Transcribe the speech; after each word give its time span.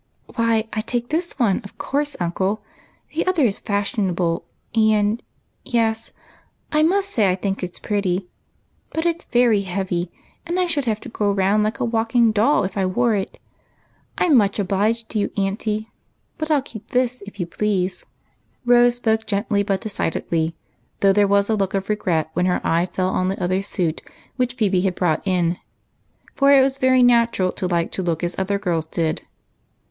"Why, 0.35 0.67
I 0.73 0.81
take 0.81 1.09
this 1.09 1.37
one, 1.37 1.61
of 1.63 1.77
course, 1.77 2.17
uncle. 2.19 2.63
The 3.13 3.23
other 3.27 3.43
is 3.43 3.59
fashionable, 3.59 4.43
and— 4.73 5.21
yes— 5.79 6.11
I 6.71 6.81
must 6.81 7.07
say 7.11 7.29
I 7.29 7.35
think 7.35 7.61
it 7.61 7.75
's 7.75 7.79
pretty— 7.79 8.27
but 8.93 9.05
it 9.05 9.21
's 9.21 9.25
very 9.25 9.61
heavy, 9.61 10.11
and 10.43 10.59
I 10.59 10.65
should 10.65 10.85
have 10.85 11.01
to 11.01 11.09
go 11.09 11.31
round 11.31 11.61
like 11.61 11.79
a 11.79 11.85
walking 11.85 12.31
doll 12.31 12.63
if 12.63 12.77
I 12.77 12.85
wore 12.87 13.13
it. 13.13 13.37
I 14.17 14.25
'm 14.25 14.35
much 14.37 14.57
obliged 14.57 15.07
to 15.09 15.29
auntie, 15.39 15.91
but 16.39 16.49
I 16.49 16.55
'11 16.55 16.63
keep 16.65 16.87
this, 16.87 17.21
please." 17.51 18.03
Rose 18.65 18.99
sjioke 18.99 19.27
gently 19.27 19.61
but 19.61 19.81
decidedly, 19.81 20.55
though 21.01 21.13
there 21.13 21.27
was 21.27 21.47
a 21.47 21.53
look 21.55 21.75
of 21.75 21.89
regret 21.89 22.31
when 22.33 22.47
her 22.47 22.59
eye 22.65 22.87
fell 22.87 23.09
on 23.09 23.27
the 23.27 23.39
other 23.39 23.61
suit 23.61 24.01
which 24.35 24.55
Phebe 24.55 24.81
had 24.81 24.95
brought 24.95 25.21
in; 25.27 25.59
and 26.41 26.53
it 26.55 26.63
was 26.63 26.79
very 26.79 27.03
natural 27.03 27.51
to 27.51 27.67
like 27.67 27.91
to 27.91 28.01
look 28.01 28.23
as 28.23 28.33
other 28.39 28.57
girls 28.57 28.87
did. 28.87 29.21